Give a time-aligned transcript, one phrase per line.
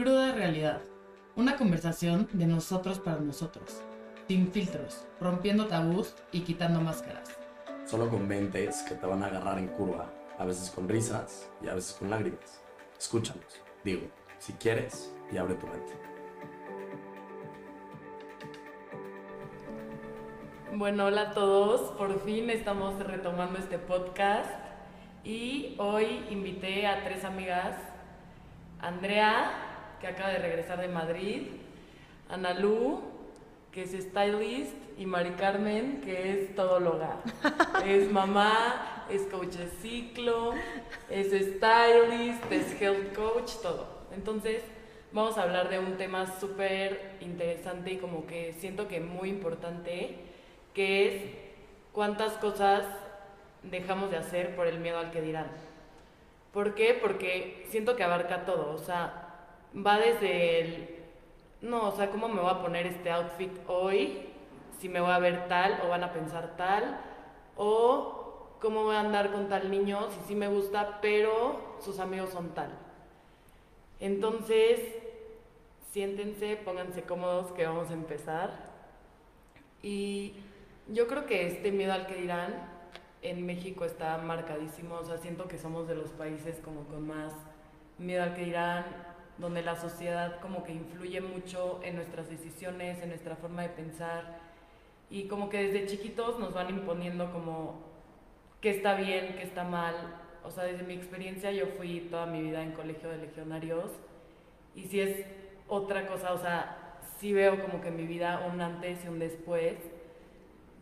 [0.00, 0.80] Cruda realidad.
[1.36, 3.82] Una conversación de nosotros para nosotros.
[4.26, 7.28] Sin filtros, rompiendo tabús y quitando máscaras.
[7.84, 11.68] Solo con mentes que te van a agarrar en curva, a veces con risas y
[11.68, 12.62] a veces con lágrimas.
[12.98, 13.44] Escúchanos,
[13.84, 14.08] digo,
[14.38, 15.92] si quieres, y abre tu mente.
[20.72, 21.90] Bueno, hola a todos.
[21.98, 24.48] Por fin estamos retomando este podcast
[25.24, 27.76] y hoy invité a tres amigas.
[28.80, 29.69] Andrea,
[30.00, 31.48] que acaba de regresar de Madrid,
[32.28, 33.02] Analú,
[33.72, 37.16] que es stylist, y Mari Carmen, que es todóloga.
[37.86, 40.52] es mamá, es coach de ciclo,
[41.08, 43.86] es stylist, es health coach, todo.
[44.14, 44.62] Entonces,
[45.12, 50.18] vamos a hablar de un tema súper interesante y como que siento que muy importante
[50.74, 51.22] que es
[51.92, 52.84] cuántas cosas
[53.62, 55.46] dejamos de hacer por el miedo al que dirán.
[56.52, 56.98] ¿Por qué?
[57.00, 59.19] Porque siento que abarca todo, o sea,
[59.74, 60.96] va desde el,
[61.62, 64.26] no, o sea, ¿cómo me voy a poner este outfit hoy?
[64.78, 67.00] Si me voy a ver tal o van a pensar tal,
[67.56, 72.30] o cómo voy a andar con tal niño, si sí me gusta, pero sus amigos
[72.30, 72.70] son tal.
[74.00, 74.80] Entonces,
[75.92, 78.70] siéntense, pónganse cómodos que vamos a empezar.
[79.82, 80.34] Y
[80.88, 82.54] yo creo que este miedo al que dirán
[83.22, 87.34] en México está marcadísimo, o sea, siento que somos de los países como con más
[87.98, 88.84] miedo al que dirán,
[89.38, 94.38] donde la sociedad como que influye mucho en nuestras decisiones, en nuestra forma de pensar
[95.10, 97.80] y como que desde chiquitos nos van imponiendo como
[98.60, 99.94] qué está bien, qué está mal.
[100.44, 103.90] O sea, desde mi experiencia yo fui toda mi vida en colegio de legionarios
[104.74, 105.26] y si es
[105.68, 109.74] otra cosa, o sea, sí veo como que mi vida un antes y un después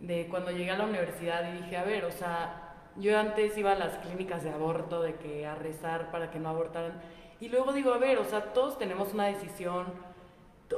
[0.01, 3.73] de cuando llegué a la universidad y dije, a ver, o sea, yo antes iba
[3.73, 7.01] a las clínicas de aborto, de que a rezar para que no abortaran,
[7.41, 9.87] y luego digo, a ver, o sea, todos tenemos una decisión,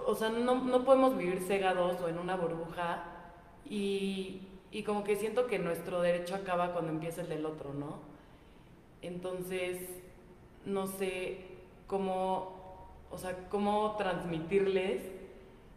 [0.06, 3.04] o sea, no, no podemos vivir cegados o en una burbuja,
[3.64, 7.98] y, y como que siento que nuestro derecho acaba cuando empieza el del otro, ¿no?
[9.02, 9.78] Entonces,
[10.66, 11.44] no sé
[11.86, 15.02] cómo, o sea, cómo transmitirles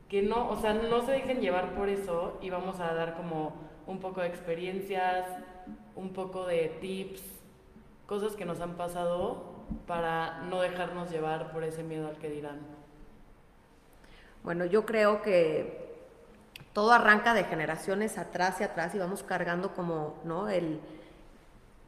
[0.10, 3.54] que no, o sea, no se dejen llevar por eso y vamos a dar como
[3.88, 5.26] un poco de experiencias,
[5.96, 7.24] un poco de tips,
[8.06, 9.53] cosas que nos han pasado
[9.88, 12.60] para no dejarnos llevar por ese miedo al que dirán.
[14.44, 15.84] Bueno, yo creo que
[16.74, 20.50] todo arranca de generaciones atrás y atrás y vamos cargando como, ¿no?
[20.50, 20.80] El,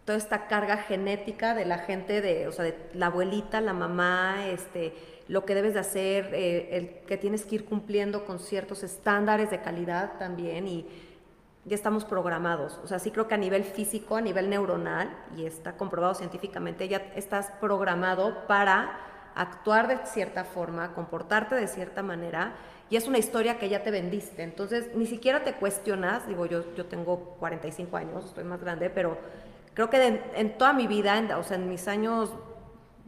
[0.05, 4.47] toda esta carga genética de la gente, de, o sea, de la abuelita, la mamá,
[4.47, 4.93] este,
[5.27, 9.49] lo que debes de hacer, eh, el que tienes que ir cumpliendo con ciertos estándares
[9.49, 10.85] de calidad también y
[11.65, 12.79] ya estamos programados.
[12.83, 16.87] O sea, sí creo que a nivel físico, a nivel neuronal, y está comprobado científicamente,
[16.87, 18.99] ya estás programado para
[19.35, 22.53] actuar de cierta forma, comportarte de cierta manera,
[22.89, 24.43] y es una historia que ya te vendiste.
[24.43, 29.17] Entonces, ni siquiera te cuestionas, digo, yo, yo tengo 45 años, estoy más grande, pero
[29.73, 32.31] creo que en toda mi vida, o sea, en mis años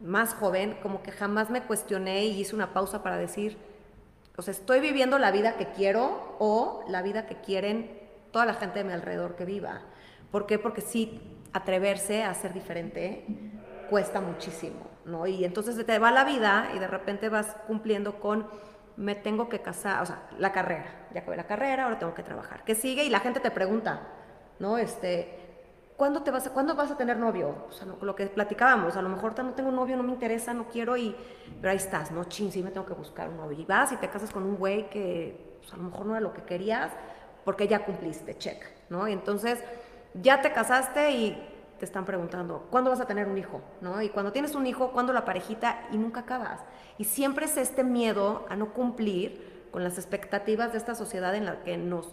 [0.02, 3.56] más joven, como que jamás me cuestioné y hice una pausa para decir,
[4.36, 7.97] o sea, estoy viviendo la vida que quiero o la vida que quieren
[8.30, 9.82] toda la gente de mi alrededor que viva.
[10.30, 10.58] ¿Por qué?
[10.58, 11.20] Porque sí,
[11.52, 13.24] atreverse a ser diferente
[13.88, 15.26] cuesta muchísimo, ¿no?
[15.26, 18.46] Y entonces te va la vida y de repente vas cumpliendo con,
[18.96, 22.22] me tengo que casar, o sea, la carrera, ya acabé la carrera, ahora tengo que
[22.22, 22.64] trabajar.
[22.64, 23.04] ¿Qué sigue?
[23.04, 24.00] Y la gente te pregunta,
[24.58, 24.76] ¿no?
[24.76, 25.48] Este,
[25.96, 27.66] ¿cuándo, te vas a, ¿cuándo vas a tener novio?
[27.68, 30.68] O sea, lo, que platicábamos, a lo mejor no tengo novio, no me interesa, no
[30.68, 31.16] quiero, y,
[31.60, 32.24] pero ahí estás, ¿no?
[32.24, 33.58] Chin, sí me tengo que buscar un novio.
[33.58, 36.20] Y vas y te casas con un güey que pues, a lo mejor no era
[36.20, 36.92] lo que querías,
[37.48, 39.08] porque ya cumpliste, check, ¿no?
[39.08, 39.64] Y entonces
[40.12, 41.42] ya te casaste y
[41.78, 43.62] te están preguntando, ¿cuándo vas a tener un hijo?
[43.80, 44.02] ¿no?
[44.02, 45.88] Y cuando tienes un hijo, ¿cuándo la parejita?
[45.90, 46.60] Y nunca acabas.
[46.98, 51.46] Y siempre es este miedo a no cumplir con las expectativas de esta sociedad en
[51.46, 52.12] la que nos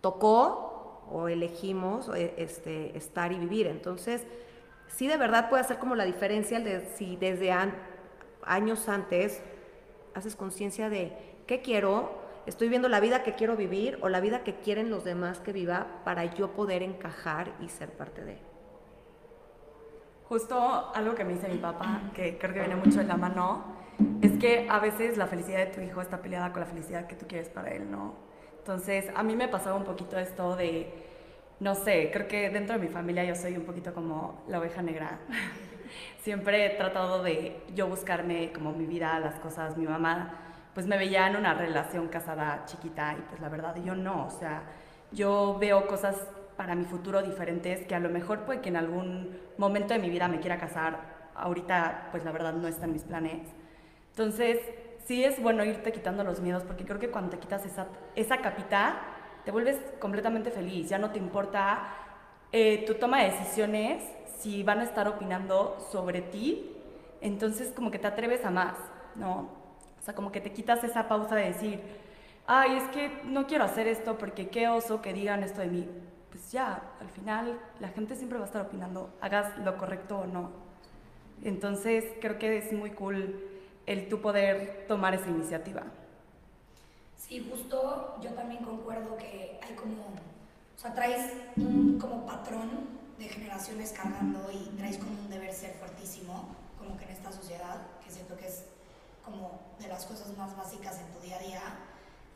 [0.00, 3.68] tocó o elegimos eh, este, estar y vivir.
[3.68, 4.26] Entonces,
[4.88, 7.54] sí de verdad puede hacer como la diferencia de si desde
[8.42, 9.40] años antes
[10.14, 11.16] haces conciencia de
[11.46, 15.04] qué quiero, estoy viendo la vida que quiero vivir o la vida que quieren los
[15.04, 18.38] demás que viva para yo poder encajar y ser parte de.
[20.28, 23.76] Justo algo que me dice mi papá, que creo que viene mucho en la mano,
[24.22, 27.14] es que a veces la felicidad de tu hijo está peleada con la felicidad que
[27.14, 28.14] tú quieres para él, ¿no?
[28.58, 30.90] Entonces, a mí me pasaba un poquito esto de,
[31.60, 34.80] no sé, creo que dentro de mi familia yo soy un poquito como la oveja
[34.80, 35.20] negra.
[36.22, 40.98] Siempre he tratado de yo buscarme como mi vida, las cosas, mi mamá, pues me
[40.98, 44.64] veía en una relación casada chiquita y pues la verdad yo no, o sea,
[45.12, 46.16] yo veo cosas
[46.56, 50.10] para mi futuro diferentes que a lo mejor puede que en algún momento de mi
[50.10, 50.98] vida me quiera casar,
[51.34, 53.48] ahorita pues la verdad no está en mis planes,
[54.10, 54.60] Entonces,
[55.06, 58.38] sí es bueno irte quitando los miedos, porque creo que cuando te quitas esa, esa
[58.38, 59.00] capita,
[59.44, 61.88] te vuelves completamente feliz, ya no te importa
[62.52, 64.02] eh, tu toma de decisiones,
[64.38, 66.76] si van a estar opinando sobre ti,
[67.20, 68.74] entonces como que te atreves a más,
[69.16, 69.63] ¿no?
[70.04, 71.80] O sea, como que te quitas esa pausa de decir,
[72.46, 75.88] ay, es que no quiero hacer esto porque qué oso que digan esto de mí.
[76.30, 80.26] Pues ya, al final la gente siempre va a estar opinando, hagas lo correcto o
[80.26, 80.50] no.
[81.42, 83.48] Entonces creo que es muy cool
[83.86, 85.84] el tú poder tomar esa iniciativa.
[87.16, 92.68] Sí, justo yo también concuerdo que hay como, o sea, traes un como patrón
[93.18, 97.80] de generaciones cargando y traes como un deber ser fuertísimo, como que en esta sociedad,
[98.04, 98.66] que siento que es
[99.24, 101.62] como de las cosas más básicas en tu día a día.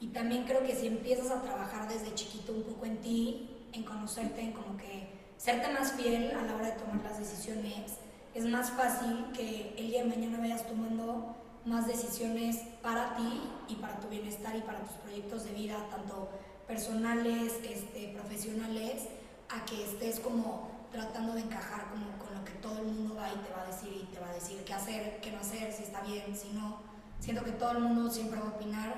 [0.00, 3.85] Y también creo que si empiezas a trabajar desde chiquito un poco en ti, en
[3.85, 7.94] conocerte, en como que serte más fiel a la hora de tomar las decisiones,
[8.35, 13.75] es más fácil que el día de mañana vayas tomando más decisiones para ti y
[13.76, 16.29] para tu bienestar y para tus proyectos de vida, tanto
[16.67, 19.08] personales, este, profesionales,
[19.49, 23.28] a que estés como tratando de encajar como con lo que todo el mundo va
[23.28, 25.72] y te va a decir y te va a decir qué hacer, qué no hacer,
[25.72, 26.78] si está bien, si no.
[27.20, 28.94] Siento que todo el mundo siempre va a opinar.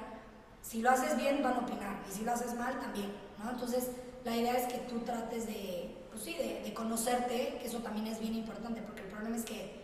[0.63, 2.03] Si lo haces bien, van a opinar.
[2.09, 3.13] Y si lo haces mal, también.
[3.43, 3.51] ¿no?
[3.51, 3.91] Entonces,
[4.25, 8.07] la idea es que tú trates de, pues sí, de, de conocerte, que eso también
[8.07, 9.81] es bien importante, porque el problema es que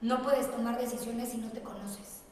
[0.00, 2.22] no puedes tomar decisiones si no te conoces.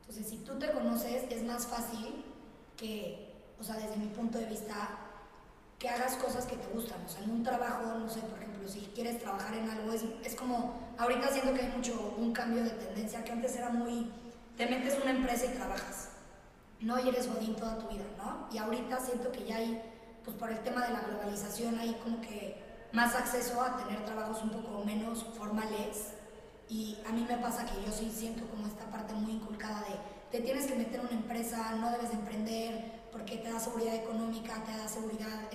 [0.00, 2.22] Entonces, si tú te conoces, es más fácil
[2.76, 5.05] que, o sea, desde mi punto de vista,
[5.78, 7.04] que hagas cosas que te gustan.
[7.04, 10.04] O sea, en un trabajo, no sé, por ejemplo, si quieres trabajar en algo, es,
[10.24, 14.10] es como, ahorita siento que hay mucho un cambio de tendencia, que antes era muy,
[14.56, 16.08] te metes una empresa y trabajas,
[16.80, 16.98] ¿no?
[16.98, 18.48] Y eres godín toda tu vida, ¿no?
[18.52, 19.82] Y ahorita siento que ya hay,
[20.24, 24.42] pues por el tema de la globalización, hay como que más acceso a tener trabajos
[24.42, 26.14] un poco menos formales.
[26.68, 30.16] Y a mí me pasa que yo sí siento como esta parte muy inculcada de
[30.30, 33.94] te tienes que meter en una empresa, no debes de emprender, porque te da seguridad
[33.94, 35.48] económica, te da seguridad,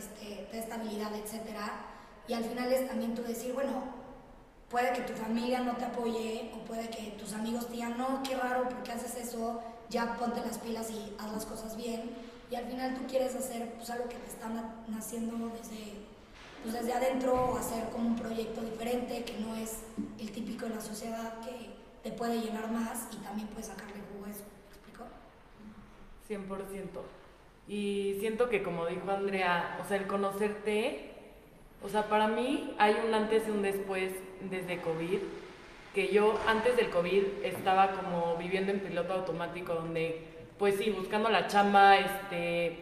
[0.52, 1.58] da estabilidad, etc.
[2.28, 3.84] Y al final es también tú decir, bueno,
[4.70, 8.24] puede que tu familia no te apoye o puede que tus amigos te digan, no,
[8.24, 9.62] qué raro, ¿por qué haces eso?
[9.90, 12.12] Ya ponte las pilas y haz las cosas bien.
[12.50, 14.50] Y al final tú quieres hacer pues, algo que te está
[14.88, 15.94] naciendo desde,
[16.64, 19.80] pues, desde adentro, hacer como un proyecto diferente, que no es
[20.20, 21.72] el típico de la sociedad, que
[22.04, 24.44] te puede llenar más y también puedes sacarle jugo a eso.
[24.70, 25.06] ¿Me explico?
[26.30, 27.21] 100%.
[27.72, 31.12] Y siento que como dijo Andrea, o sea, el conocerte,
[31.82, 35.20] o sea, para mí hay un antes y un después desde COVID,
[35.96, 40.20] que yo antes del COVID estaba como viviendo en piloto automático, donde
[40.60, 42.76] pues sí, buscando la chamba, este,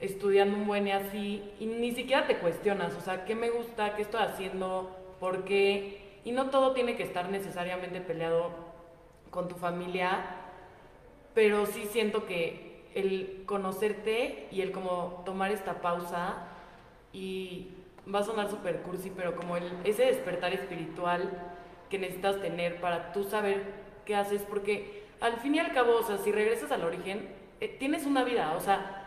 [0.00, 3.94] estudiando un buen y así, y ni siquiera te cuestionas, o sea, ¿qué me gusta?
[3.94, 4.96] ¿Qué estoy haciendo?
[5.20, 6.00] ¿Por qué?
[6.24, 8.52] Y no todo tiene que estar necesariamente peleado
[9.28, 10.24] con tu familia,
[11.34, 12.63] pero sí siento que
[12.94, 16.46] el conocerte y el como tomar esta pausa
[17.12, 17.68] y
[18.12, 21.30] va a sonar súper cursi, pero como el, ese despertar espiritual
[21.90, 23.64] que necesitas tener para tú saber
[24.04, 27.28] qué haces, porque al fin y al cabo, o sea, si regresas al origen,
[27.60, 29.00] eh, tienes una vida, o sea,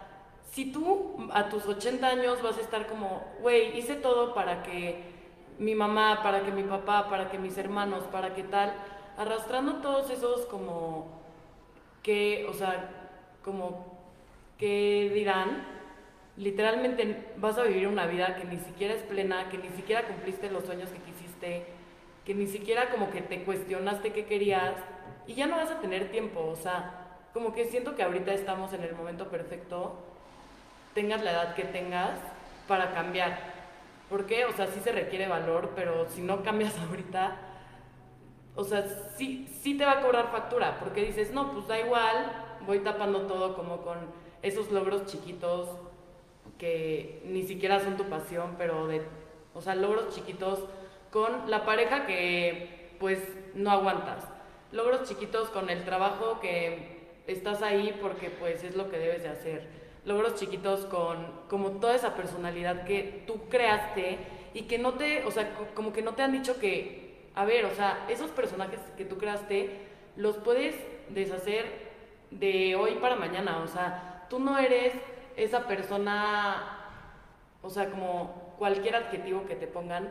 [0.51, 5.04] si tú a tus 80 años vas a estar como, güey, hice todo para que
[5.60, 8.74] mi mamá, para que mi papá, para que mis hermanos, para que tal,
[9.18, 11.07] arrastrando todos esos como
[12.04, 12.96] que, o sea,
[13.47, 13.97] como
[14.59, 15.63] que dirán,
[16.35, 20.51] literalmente vas a vivir una vida que ni siquiera es plena, que ni siquiera cumpliste
[20.51, 21.66] los sueños que quisiste,
[22.25, 24.73] que ni siquiera como que te cuestionaste qué querías
[25.27, 28.73] y ya no vas a tener tiempo, o sea, como que siento que ahorita estamos
[28.73, 29.95] en el momento perfecto,
[30.94, 32.19] tengas la edad que tengas
[32.68, 33.56] para cambiar.
[34.09, 34.44] ¿Por qué?
[34.44, 37.37] O sea, sí se requiere valor, pero si no cambias ahorita,
[38.56, 38.85] o sea,
[39.16, 43.21] sí, sí te va a cobrar factura, porque dices, no, pues da igual, voy tapando
[43.21, 43.97] todo como con
[44.44, 45.69] esos logros chiquitos
[46.59, 49.02] que ni siquiera son tu pasión, pero de,
[49.54, 50.59] o sea, logros chiquitos
[51.12, 53.19] con la pareja que pues
[53.56, 54.28] no aguantas.
[54.71, 59.30] Logros chiquitos con el trabajo que estás ahí porque pues es lo que debes de
[59.30, 59.68] hacer.
[60.06, 64.18] Logros chiquitos con como toda esa personalidad que tú creaste
[64.54, 67.66] y que no te, o sea, como que no te han dicho que, a ver,
[67.66, 70.76] o sea, esos personajes que tú creaste los puedes
[71.09, 71.86] deshacer
[72.31, 74.94] de hoy para mañana, o sea, tú no eres
[75.36, 76.80] esa persona,
[77.62, 80.10] o sea, como cualquier adjetivo que te pongan,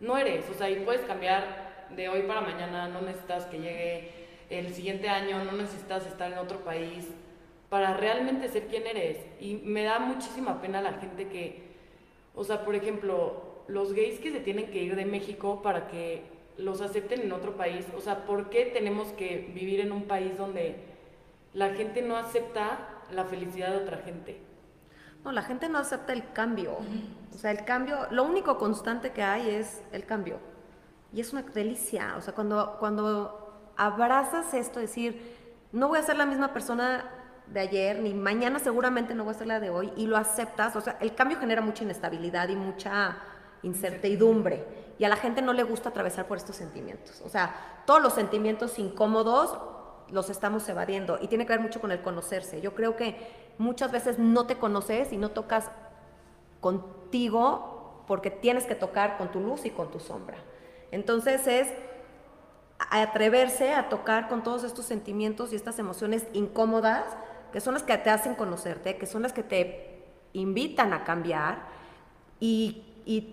[0.00, 4.10] no eres, o sea, y puedes cambiar de hoy para mañana, no necesitas que llegue
[4.50, 7.08] el siguiente año, no necesitas estar en otro país
[7.68, 9.18] para realmente ser quien eres.
[9.40, 11.62] Y me da muchísima pena la gente que,
[12.34, 16.22] o sea, por ejemplo, los gays que se tienen que ir de México para que
[16.56, 17.86] los acepten en otro país.
[17.96, 20.76] O sea, ¿por qué tenemos que vivir en un país donde
[21.54, 22.78] la gente no acepta
[23.10, 24.40] la felicidad de otra gente?
[25.24, 26.78] No, la gente no acepta el cambio.
[27.34, 30.38] O sea, el cambio, lo único constante que hay es el cambio.
[31.12, 32.14] Y es una delicia.
[32.16, 35.36] O sea, cuando, cuando abrazas esto, decir,
[35.72, 37.04] no voy a ser la misma persona
[37.52, 40.76] de ayer, ni mañana seguramente no voy a ser la de hoy, y lo aceptas,
[40.76, 43.16] o sea, el cambio genera mucha inestabilidad y mucha
[43.62, 44.66] incertidumbre,
[44.98, 47.22] y a la gente no le gusta atravesar por estos sentimientos.
[47.24, 47.54] O sea,
[47.86, 49.58] todos los sentimientos incómodos
[50.10, 52.60] los estamos evadiendo, y tiene que ver mucho con el conocerse.
[52.60, 53.16] Yo creo que
[53.58, 55.70] muchas veces no te conoces y no tocas
[56.60, 60.38] contigo porque tienes que tocar con tu luz y con tu sombra.
[60.90, 61.68] Entonces es
[62.78, 67.04] atreverse a tocar con todos estos sentimientos y estas emociones incómodas
[67.52, 71.66] que son las que te hacen conocerte, que son las que te invitan a cambiar
[72.40, 72.84] y,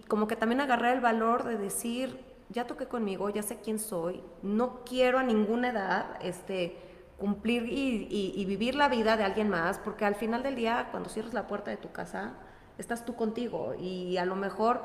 [0.07, 4.23] como que también agarrar el valor de decir, ya toqué conmigo, ya sé quién soy,
[4.41, 6.77] no quiero a ninguna edad este,
[7.17, 11.33] cumplir y, vivir la vida de alguien más, porque al final del día, cuando cierras
[11.33, 12.33] la puerta de tu casa,
[12.77, 14.83] estás tú contigo y a lo mejor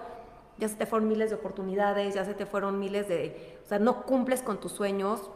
[0.58, 3.78] ya se te fueron miles de oportunidades, ya se te fueron miles de, o sea,
[3.78, 5.30] no cumples con tus sueños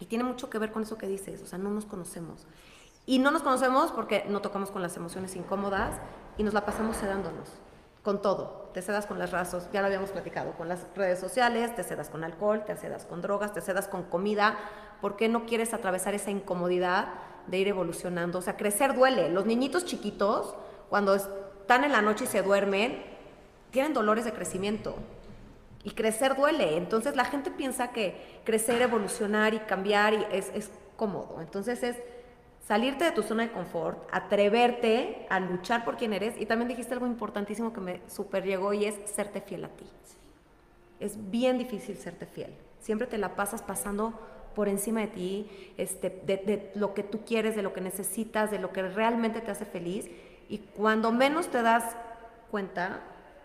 [0.00, 2.46] y tiene mucho que ver con eso que dices, o sea, no nos conocemos.
[3.06, 6.00] Y no nos conocemos porque no tocamos con las emociones incómodas
[6.36, 7.65] y nos la pasamos sedándonos
[8.06, 8.70] con todo.
[8.72, 12.08] Te sedas con las razas, ya lo habíamos platicado, con las redes sociales, te sedas
[12.08, 14.56] con alcohol, te sedas con drogas, te sedas con comida.
[15.00, 17.08] ¿Por qué no quieres atravesar esa incomodidad
[17.48, 18.38] de ir evolucionando?
[18.38, 19.28] O sea, crecer duele.
[19.28, 20.54] Los niñitos chiquitos,
[20.88, 23.02] cuando están en la noche y se duermen,
[23.72, 24.94] tienen dolores de crecimiento.
[25.82, 26.76] Y crecer duele.
[26.76, 31.40] Entonces la gente piensa que crecer, evolucionar y cambiar es, es cómodo.
[31.40, 31.96] Entonces es
[32.66, 36.34] salirte de tu zona de confort, atreverte a luchar por quien eres.
[36.40, 39.86] Y también dijiste algo importantísimo que me super llegó y es serte fiel a ti.
[40.98, 42.52] Es bien difícil serte fiel.
[42.80, 44.18] Siempre te la pasas pasando
[44.54, 48.50] por encima de ti, este, de, de, lo que tú quieres, de lo que necesitas,
[48.50, 50.08] de lo que realmente te hace feliz.
[50.48, 51.96] Y cuando menos te das
[52.50, 53.00] cuenta,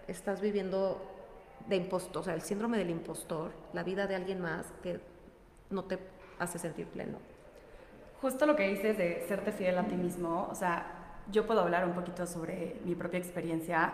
[0.08, 1.02] estás viviendo
[1.68, 5.00] de impostor, o sea, el síndrome del impostor, la vida de alguien más que
[5.70, 6.00] no te
[6.40, 7.31] hace sentir pleno
[8.22, 10.86] justo lo que dices de serte fiel a ti mismo, o sea,
[11.32, 13.94] yo puedo hablar un poquito sobre mi propia experiencia,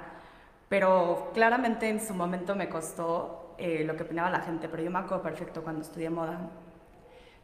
[0.70, 4.92] pero claramente en su momento me costó eh, lo que opinaba la gente, pero yo
[4.92, 6.40] me acuerdo perfecto cuando estudié moda.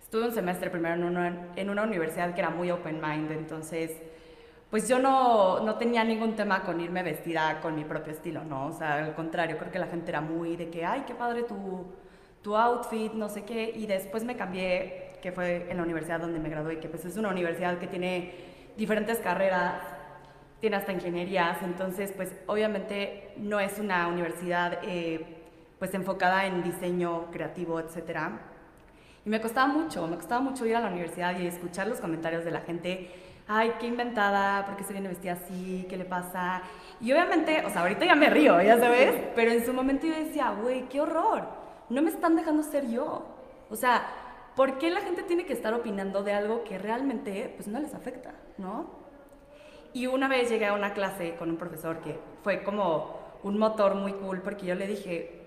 [0.02, 3.92] Estuve un semestre primero en una, en una universidad que era muy open mind, entonces
[4.70, 8.68] pues yo no, no, tenía ningún tema con irme vestida con mi propio estilo, ¿no?
[8.68, 11.44] O sea, al contrario, creo que la gente era muy de que, ay, qué padre
[11.44, 11.86] tu,
[12.42, 16.38] tu outfit, no sé qué, y después me cambié que fue en la universidad donde
[16.38, 18.34] me gradué, que pues es una universidad que tiene
[18.76, 19.76] diferentes carreras,
[20.60, 25.26] tiene hasta ingenierías, entonces pues obviamente no es una universidad eh,
[25.80, 28.38] pues enfocada en diseño creativo, etcétera.
[29.26, 32.44] Y me costaba mucho, me costaba mucho ir a la universidad y escuchar los comentarios
[32.44, 33.10] de la gente,
[33.48, 35.86] ay, qué inventada, ¿por qué se viene vestida así?
[35.90, 36.64] ¿Qué le pasa?
[37.00, 40.16] Y obviamente, o sea, ahorita ya me río, ya sabes, pero en su momento yo
[40.16, 41.48] decía, güey, qué horror,
[41.90, 43.26] no me están dejando ser yo.
[43.70, 44.06] O sea,
[44.56, 47.94] ¿por qué la gente tiene que estar opinando de algo que realmente pues no les
[47.94, 48.88] afecta, ¿no?
[49.94, 53.96] Y una vez llegué a una clase con un profesor que fue como un motor
[53.96, 55.42] muy cool porque yo le dije,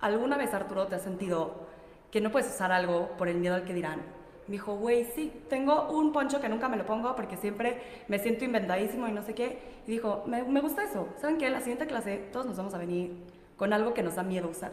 [0.00, 1.66] ¿alguna vez Arturo te has sentido
[2.10, 4.00] que no puedes usar algo por el miedo al que dirán?
[4.46, 8.18] Me dijo, güey, sí, tengo un poncho que nunca me lo pongo porque siempre me
[8.18, 9.58] siento inventadísimo y no sé qué.
[9.86, 11.08] Y dijo, me, me gusta eso.
[11.20, 11.48] ¿Saben qué?
[11.48, 13.14] La siguiente clase todos nos vamos a venir
[13.56, 14.72] con algo que nos da miedo usar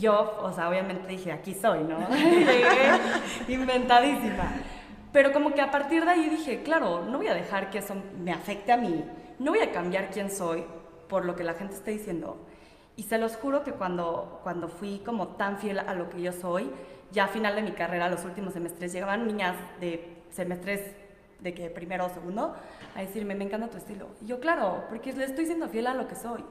[0.00, 1.98] yo, o sea, obviamente dije, aquí soy, ¿no?
[3.48, 4.52] inventadísima.
[5.12, 7.94] Pero como que a partir de ahí dije, claro, no voy a dejar que eso
[8.18, 9.04] me afecte a mí,
[9.38, 10.64] no voy a cambiar quién soy
[11.08, 12.38] por lo que la gente esté diciendo.
[12.96, 16.32] Y se los juro que cuando, cuando fui como tan fiel a lo que yo
[16.32, 16.70] soy,
[17.10, 20.80] ya a final de mi carrera, los últimos semestres, llegaban niñas de semestres
[21.40, 22.54] de que primero o segundo
[22.94, 24.08] a decirme, me encanta tu estilo.
[24.22, 26.44] Y yo, claro, porque le estoy siendo fiel a lo que soy.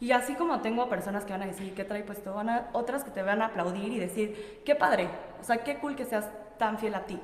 [0.00, 2.32] Y así como tengo personas que van a decir, ¿qué trae puesto?
[2.32, 5.08] Van a, otras que te van a aplaudir y decir, qué padre,
[5.40, 6.28] o sea, qué cool que seas
[6.58, 7.20] tan fiel a ti.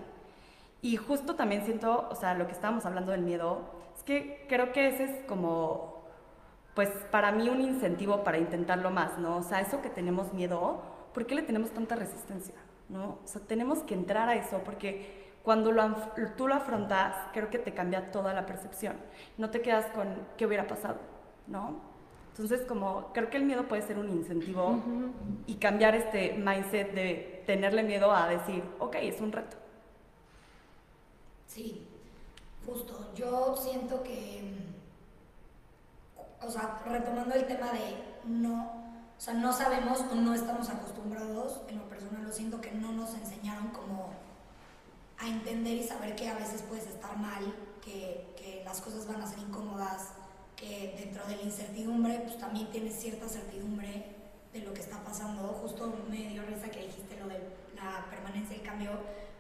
[0.83, 3.61] Y justo también siento, o sea, lo que estábamos hablando del miedo,
[3.97, 6.05] es que creo que ese es como,
[6.75, 9.37] pues para mí un incentivo para intentarlo más, ¿no?
[9.37, 10.83] O sea, eso que tenemos miedo,
[11.15, 12.55] ¿por qué le tenemos tanta resistencia?
[12.89, 13.19] ¿No?
[13.25, 15.95] O sea, tenemos que entrar a eso porque cuando lo,
[16.37, 18.97] tú lo afrontas, creo que te cambia toda la percepción.
[19.39, 20.97] No te quedas con qué hubiera pasado,
[21.47, 21.94] ¿no?
[22.37, 24.83] Entonces, como creo que el miedo puede ser un incentivo
[25.47, 29.57] y cambiar este mindset de tenerle miedo a decir, ok, es un reto.
[31.47, 31.87] Sí,
[32.67, 33.13] justo.
[33.15, 34.53] Yo siento que,
[36.43, 38.65] o sea, retomando el tema de no,
[39.17, 42.91] o sea, no sabemos o no estamos acostumbrados, en lo personal lo siento que no
[42.91, 44.11] nos enseñaron como
[45.21, 49.23] a entender y saber que a veces puedes estar mal, que, que las cosas van
[49.23, 50.15] a ser incómodas,
[50.57, 54.05] que dentro de la incertidumbre pues también tienes cierta certidumbre
[54.53, 55.49] de lo que está pasando.
[55.63, 57.41] Justo me dio risa que dijiste lo de
[57.75, 58.91] la permanencia del cambio,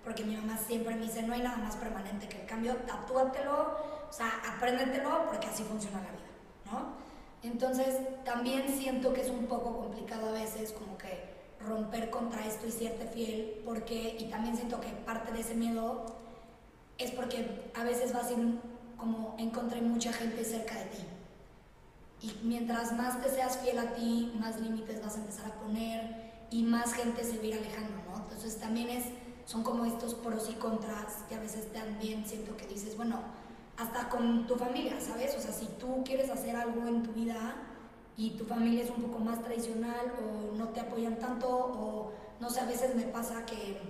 [0.03, 3.79] porque mi mamá siempre me dice, no hay nada más permanente que el cambio, tatúatelo,
[4.09, 6.31] o sea, apréndetelo porque así funciona la vida,
[6.67, 7.05] ¿no?
[7.43, 12.67] Entonces, también siento que es un poco complicado a veces como que romper contra esto
[12.67, 16.05] y serte fiel, porque, y también siento que parte de ese miedo
[16.99, 18.61] es porque a veces vas en,
[18.97, 21.03] como en contra de mucha gente cerca de ti.
[22.23, 26.33] Y mientras más te seas fiel a ti, más límites vas a empezar a poner
[26.51, 28.17] y más gente se va alejando, ¿no?
[28.23, 29.05] Entonces también es,
[29.45, 33.21] son como estos pros y contras que a veces también siento que dices, bueno,
[33.77, 35.35] hasta con tu familia, ¿sabes?
[35.37, 37.57] O sea, si tú quieres hacer algo en tu vida
[38.17, 42.51] y tu familia es un poco más tradicional o no te apoyan tanto o no
[42.51, 43.81] sé, a veces me pasa que,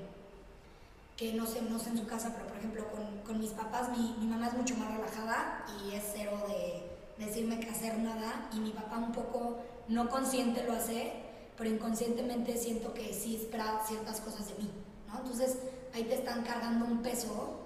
[1.17, 3.89] que no sé, no sé en su casa, pero por ejemplo con, con mis papás,
[3.97, 8.49] mi, mi, mamá es mucho más relajada y es cero de decirme que hacer nada
[8.53, 11.13] y mi papá un poco no consciente lo hace,
[11.57, 14.71] pero inconscientemente siento que sí espera ciertas cosas de mí,
[15.07, 15.19] ¿no?
[15.19, 15.59] Entonces
[15.95, 17.61] ahí te están cargando un peso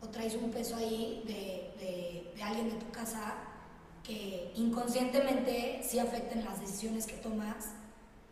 [0.00, 3.34] o traes un peso ahí de, de, de alguien de tu casa
[4.04, 7.72] que inconscientemente sí afecten las decisiones que tomas,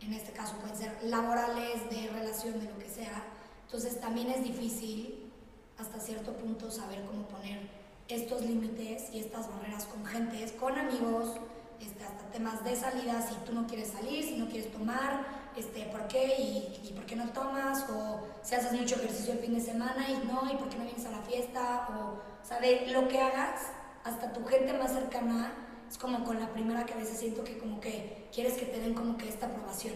[0.01, 3.25] en este caso pueden ser laborales, de relación, de lo que sea.
[3.67, 5.31] Entonces también es difícil
[5.79, 7.69] hasta cierto punto saber cómo poner
[8.09, 11.37] estos límites y estas barreras con gentes, con amigos,
[11.81, 15.85] este, hasta temas de salida, si tú no quieres salir, si no quieres tomar, este,
[15.87, 16.37] ¿por qué?
[16.39, 17.85] Y, y, por qué no tomas?
[17.91, 20.85] O si haces mucho ejercicio el fin de semana y no, ¿y por qué no
[20.85, 21.89] vienes a la fiesta?
[21.91, 22.87] O, ¿sabe?
[22.91, 23.63] Lo que hagas,
[24.05, 25.53] hasta tu gente más cercana,
[25.91, 28.81] es como con la primera que a veces siento que como que quieres que te
[28.81, 29.95] den como que esta aprobación,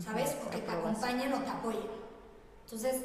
[0.00, 0.34] ¿sabes?
[0.46, 2.03] O que te acompañen o te apoyen.
[2.64, 3.02] Entonces,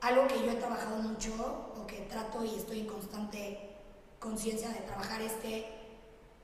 [0.00, 1.32] algo que yo he trabajado mucho,
[1.80, 3.70] o que trato y estoy en constante
[4.18, 5.82] conciencia de trabajar, es que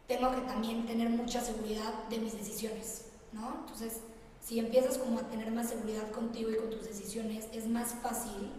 [0.06, 3.56] tengo que también tener mucha seguridad de mis decisiones, ¿no?
[3.60, 4.00] Entonces,
[4.40, 8.50] si empiezas como a tener más seguridad contigo y con tus decisiones, es más fácil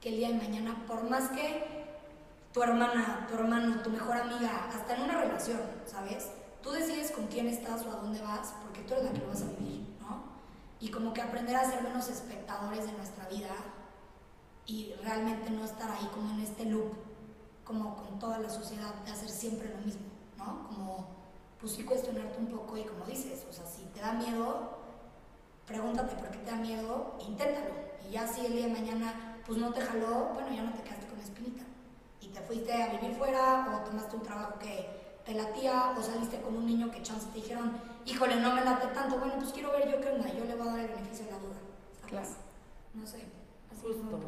[0.00, 1.64] que el día de mañana, por más que
[2.52, 6.26] tu hermana, tu hermano, tu mejor amiga, hasta en una relación, ¿sabes?
[6.62, 9.42] Tú decides con quién estás o a dónde vas, porque tú eres la que vas
[9.42, 9.89] a vivir.
[10.80, 13.54] Y como que aprender a ser menos espectadores de nuestra vida
[14.66, 16.92] y realmente no estar ahí como en este loop,
[17.64, 20.06] como con toda la sociedad, de hacer siempre lo mismo,
[20.38, 20.68] ¿no?
[20.68, 21.06] Como,
[21.60, 24.78] pues sí cuestionarte un poco y como dices, o sea, si te da miedo,
[25.66, 27.74] pregúntate por qué te da miedo, inténtalo.
[28.08, 30.82] Y ya si el día de mañana, pues no te jaló, bueno, ya no te
[30.82, 31.62] quedaste con la espinita.
[32.20, 36.40] Y te fuiste a vivir fuera o tomaste un trabajo que te latía o saliste
[36.40, 39.72] con un niño que chance te dijeron, híjole, no me late tanto, bueno, pues quiero
[39.72, 41.56] ver yo qué onda, yo le voy a dar el beneficio de la duda.
[42.00, 42.10] ¿sabes?
[42.10, 42.28] Claro.
[42.94, 43.18] No sé.
[43.70, 44.20] Así Justo.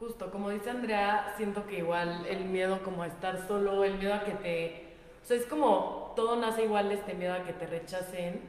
[0.00, 4.14] Justo, como dice Andrea, siento que igual el miedo como a estar solo, el miedo
[4.14, 4.96] a que te...
[5.22, 8.42] O sea, es como todo nace igual de este miedo a que te rechacen,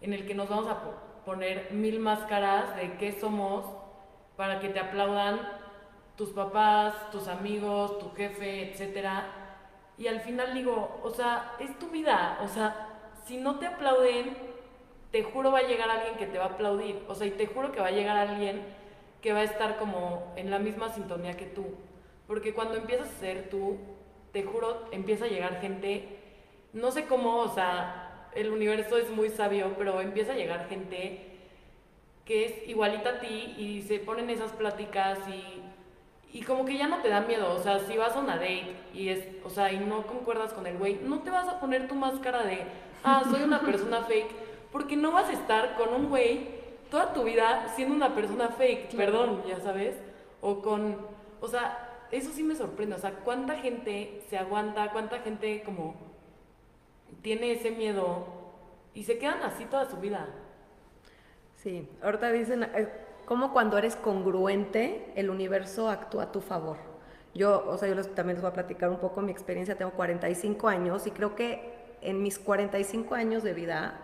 [0.00, 0.78] en el que nos vamos a
[1.24, 3.64] poner mil máscaras de qué somos
[4.36, 5.40] para que te aplaudan
[6.16, 9.26] tus papás, tus amigos, tu jefe, etcétera.
[9.96, 12.87] Y al final digo, o sea, es tu vida, o sea,
[13.28, 14.34] si no te aplauden,
[15.12, 17.46] te juro va a llegar alguien que te va a aplaudir, o sea, y te
[17.46, 18.62] juro que va a llegar alguien
[19.20, 21.66] que va a estar como en la misma sintonía que tú.
[22.26, 23.76] Porque cuando empiezas a ser tú,
[24.32, 26.08] te juro, empieza a llegar gente,
[26.72, 31.26] no sé cómo, o sea, el universo es muy sabio, pero empieza a llegar gente
[32.24, 36.86] que es igualita a ti y se ponen esas pláticas y, y como que ya
[36.86, 39.72] no te da miedo, o sea, si vas a una date y es, o sea,
[39.72, 42.66] y no concuerdas con el güey, no te vas a poner tu máscara de,
[43.04, 44.30] ah, soy una persona fake,
[44.72, 46.58] porque no vas a estar con un güey
[46.90, 49.96] toda tu vida siendo una persona fake, perdón, ya sabes,
[50.40, 50.96] o con,
[51.40, 55.94] o sea, eso sí me sorprende, o sea, cuánta gente se aguanta, cuánta gente como
[57.22, 58.26] tiene ese miedo
[58.94, 60.26] y se quedan así toda su vida.
[61.56, 62.88] Sí, ahorita dicen, eh,
[63.26, 66.78] como cuando eres congruente, el universo actúa a tu favor.
[67.34, 69.92] Yo, o sea, yo les, también les voy a platicar un poco mi experiencia, tengo
[69.92, 74.00] 45 años y creo que en mis 45 años de vida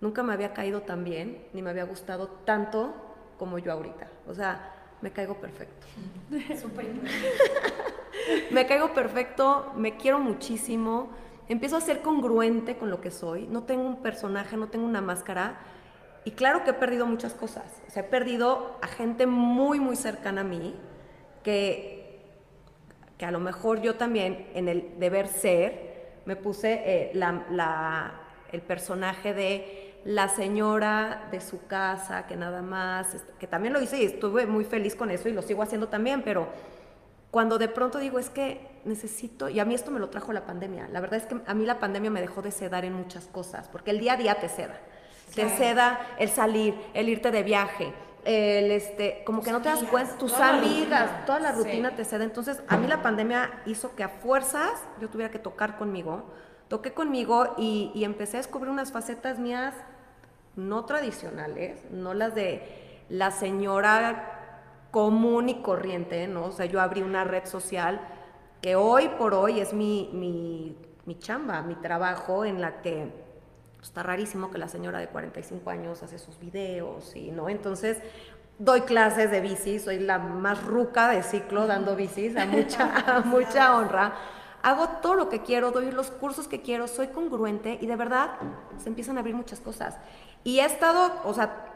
[0.00, 2.92] nunca me había caído tan bien, ni me había gustado tanto
[3.38, 4.08] como yo ahorita.
[4.26, 5.86] O sea, me caigo perfecto.
[8.50, 11.10] Me caigo perfecto, me quiero muchísimo,
[11.48, 15.00] empiezo a ser congruente con lo que soy, no tengo un personaje, no tengo una
[15.00, 15.60] máscara.
[16.24, 17.64] Y claro que he perdido muchas cosas.
[17.88, 20.76] O sea, he perdido a gente muy, muy cercana a mí,
[21.42, 22.20] que,
[23.18, 25.91] que a lo mejor yo también en el deber ser
[26.24, 28.12] me puse eh, la, la,
[28.52, 34.02] el personaje de la señora de su casa, que nada más, que también lo hice
[34.02, 36.48] y estuve muy feliz con eso y lo sigo haciendo también, pero
[37.30, 40.44] cuando de pronto digo es que necesito, y a mí esto me lo trajo la
[40.44, 43.26] pandemia, la verdad es que a mí la pandemia me dejó de sedar en muchas
[43.26, 44.78] cosas, porque el día a día te seda,
[45.34, 47.92] te seda el salir, el irte de viaje,
[48.24, 52.24] el este, como que no te das cuenta, tus amigas, toda la rutina te cede.
[52.24, 56.24] Entonces, a mí la pandemia hizo que a fuerzas yo tuviera que tocar conmigo.
[56.68, 59.74] Toqué conmigo y, y empecé a descubrir unas facetas mías
[60.56, 64.38] no tradicionales, no las de la señora
[64.90, 66.44] común y corriente, ¿no?
[66.46, 68.00] O sea, yo abrí una red social
[68.60, 73.10] que hoy por hoy es mi, mi, mi chamba, mi trabajo en la que
[73.82, 77.98] está rarísimo que la señora de 45 años hace sus videos y no, entonces
[78.58, 83.20] doy clases de bici, soy la más ruca de ciclo dando bicis a mucha, a
[83.20, 84.14] mucha honra.
[84.62, 88.30] Hago todo lo que quiero, doy los cursos que quiero, soy congruente y de verdad
[88.78, 89.96] se empiezan a abrir muchas cosas.
[90.44, 91.72] Y he estado, o sea,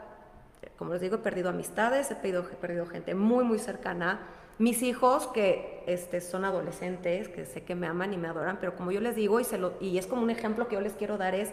[0.77, 4.21] como les digo, he perdido amistades, he perdido, he perdido gente muy, muy cercana.
[4.57, 8.75] Mis hijos, que este, son adolescentes, que sé que me aman y me adoran, pero
[8.75, 10.93] como yo les digo, y, se lo, y es como un ejemplo que yo les
[10.93, 11.51] quiero dar, es,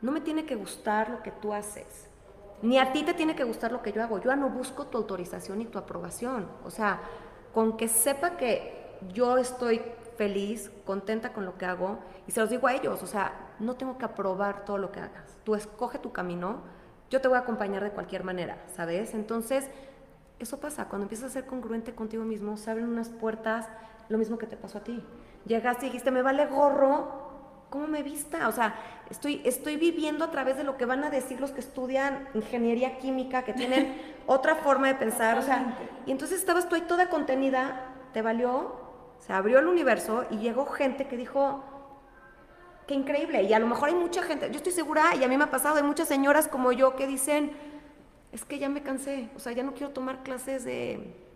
[0.00, 2.08] no me tiene que gustar lo que tú haces,
[2.62, 4.20] ni a ti te tiene que gustar lo que yo hago.
[4.20, 6.48] Yo no busco tu autorización y tu aprobación.
[6.64, 7.00] O sea,
[7.54, 9.80] con que sepa que yo estoy
[10.16, 13.76] feliz, contenta con lo que hago, y se los digo a ellos, o sea, no
[13.76, 15.36] tengo que aprobar todo lo que hagas.
[15.44, 16.62] Tú escoge tu camino,
[17.10, 19.14] yo te voy a acompañar de cualquier manera, ¿sabes?
[19.14, 19.70] Entonces,
[20.38, 23.68] eso pasa, cuando empiezas a ser congruente contigo mismo, se abren unas puertas,
[24.08, 25.02] lo mismo que te pasó a ti.
[25.46, 27.27] Llegaste y dijiste, me vale gorro,
[27.70, 28.48] ¿cómo me vista?
[28.48, 28.74] O sea,
[29.10, 32.98] estoy, estoy viviendo a través de lo que van a decir los que estudian ingeniería
[32.98, 35.76] química, que tienen otra forma de pensar, o sea,
[36.06, 38.76] y entonces estabas tú ahí toda contenida, te valió,
[39.20, 41.64] se abrió el universo y llegó gente que dijo,
[42.86, 43.42] qué increíble.
[43.42, 45.50] Y a lo mejor hay mucha gente, yo estoy segura, y a mí me ha
[45.50, 47.52] pasado, hay muchas señoras como yo que dicen,
[48.32, 51.27] es que ya me cansé, o sea, ya no quiero tomar clases de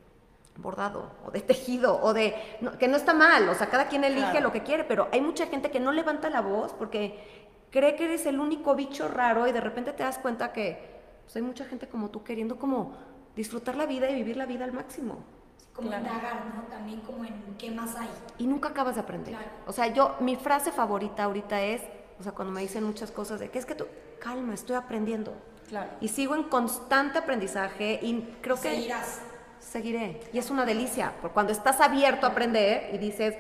[0.57, 2.35] bordado o de tejido o de
[2.79, 5.47] que no está mal, o sea, cada quien elige lo que quiere, pero hay mucha
[5.47, 9.53] gente que no levanta la voz porque cree que eres el único bicho raro y
[9.53, 12.95] de repente te das cuenta que pues, hay mucha gente como tú queriendo como
[13.35, 15.25] disfrutar la vida y vivir la vida al máximo
[15.73, 16.62] como indagar, ¿no?
[16.71, 18.09] También como en qué más hay.
[18.38, 19.35] Y nunca acabas de aprender.
[19.67, 21.83] O sea, yo, mi frase favorita ahorita es,
[22.21, 23.87] o sea, cuando me dicen muchas cosas de que es que tú,
[24.21, 25.33] calma, estoy aprendiendo.
[25.69, 25.91] Claro.
[26.01, 28.71] Y sigo en constante aprendizaje y creo que...
[28.71, 29.23] Seguirás.
[29.62, 30.20] Seguiré.
[30.33, 33.37] Y es una delicia, porque cuando estás abierto a aprender y dices,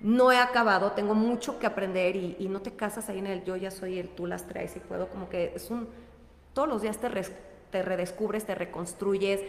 [0.00, 3.44] no he acabado, tengo mucho que aprender y, y no te casas ahí en el
[3.44, 5.88] yo ya soy el tú las traes y puedo, como que es un...
[6.54, 7.08] Todos los días te,
[7.70, 9.42] te redescubres, te reconstruyes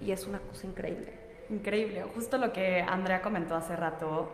[0.00, 1.12] y es una cosa increíble.
[1.50, 4.30] Increíble, justo lo que Andrea comentó hace rato,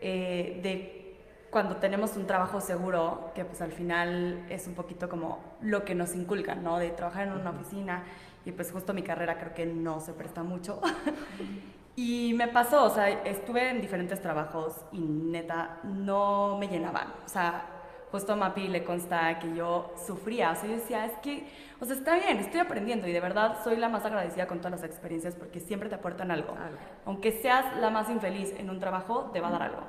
[0.00, 1.16] eh, de
[1.50, 5.94] cuando tenemos un trabajo seguro, que pues al final es un poquito como lo que
[5.94, 6.78] nos inculcan, ¿no?
[6.78, 8.04] De trabajar en una oficina
[8.44, 10.80] y pues justo mi carrera creo que no se presta mucho.
[11.96, 17.28] y me pasó, o sea, estuve en diferentes trabajos y neta no me llenaban, o
[17.28, 17.66] sea,
[18.12, 21.48] justo a Mapi le consta que yo sufría, o sea, yo decía, es que,
[21.80, 24.72] o sea, está bien, estoy aprendiendo y de verdad soy la más agradecida con todas
[24.72, 26.54] las experiencias porque siempre te aportan algo.
[27.06, 29.82] Aunque seas la más infeliz en un trabajo, te va a dar algo.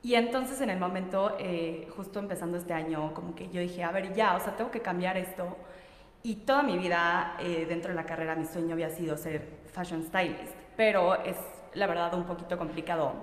[0.00, 3.90] Y entonces en el momento, eh, justo empezando este año, como que yo dije, a
[3.90, 5.56] ver, ya, o sea, tengo que cambiar esto.
[6.28, 10.02] Y toda mi vida eh, dentro de la carrera, mi sueño había sido ser fashion
[10.02, 11.38] stylist, pero es
[11.72, 13.14] la verdad un poquito complicado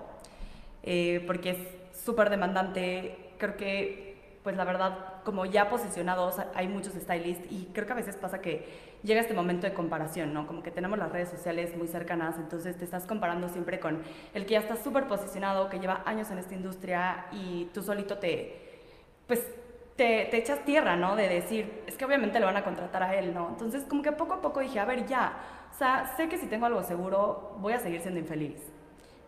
[0.82, 1.58] eh, porque es
[2.04, 7.86] súper demandante, creo que, pues la verdad, como ya posicionados, hay muchos stylists y creo
[7.86, 8.68] que a veces pasa que
[9.04, 10.48] llega este momento de comparación, ¿no?
[10.48, 14.02] Como que tenemos las redes sociales muy cercanas, entonces te estás comparando siempre con
[14.34, 18.18] el que ya está súper posicionado, que lleva años en esta industria y tú solito
[18.18, 18.82] te,
[19.28, 19.46] pues,
[19.96, 21.16] te, te, echas tierra, ¿no?
[21.16, 23.50] De decir, es que obviamente le van a contratar a él, ¿no?
[23.50, 25.34] Entonces, como que poco a poco dije, a ver, ya,
[25.74, 28.62] o sea, sé que si tengo algo seguro, voy a seguir siendo infeliz.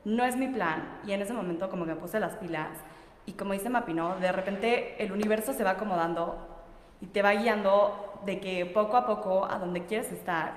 [0.05, 0.99] No es mi plan.
[1.05, 2.69] Y en ese momento como que me puse las pilas
[3.27, 6.47] y como dice Mapino, de repente el universo se va acomodando
[7.01, 10.53] y te va guiando de que poco a poco a donde quieres estar.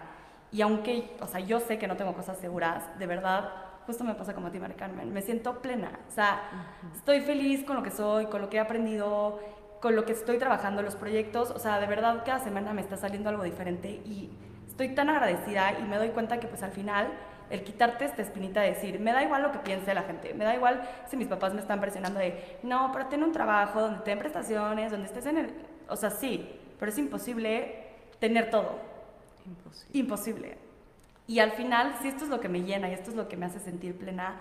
[0.52, 3.50] Y aunque, o sea, yo sé que no tengo cosas seguras, de verdad,
[3.86, 5.98] justo me pasa como a ti, María Carmen, me siento plena.
[6.08, 6.42] O sea,
[6.94, 9.40] estoy feliz con lo que soy, con lo que he aprendido,
[9.80, 11.50] con lo que estoy trabajando, los proyectos.
[11.50, 14.30] O sea, de verdad, cada semana me está saliendo algo diferente y
[14.68, 17.08] estoy tan agradecida y me doy cuenta que pues al final
[17.50, 20.44] el quitarte esta espinita de decir, me da igual lo que piense la gente, me
[20.44, 24.00] da igual si mis papás me están presionando de, no, pero ten un trabajo donde
[24.00, 25.50] te den prestaciones, donde estés en el...
[25.88, 27.88] O sea, sí, pero es imposible
[28.20, 28.78] tener todo.
[29.44, 29.98] Imposible.
[29.98, 30.58] Imposible.
[31.26, 33.36] Y al final, si esto es lo que me llena y esto es lo que
[33.36, 34.40] me hace sentir plena,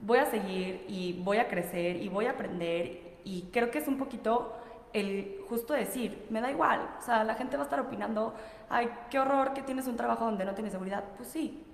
[0.00, 3.88] voy a seguir y voy a crecer y voy a aprender y creo que es
[3.88, 4.56] un poquito
[4.92, 8.34] el justo decir, me da igual, o sea, la gente va a estar opinando,
[8.68, 11.04] ay, qué horror que tienes un trabajo donde no tienes seguridad.
[11.16, 11.64] Pues sí,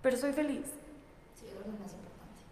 [0.00, 0.66] pero soy feliz.
[1.34, 2.42] Sí, es lo más importante.